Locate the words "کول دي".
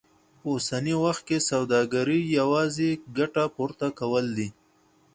3.99-4.49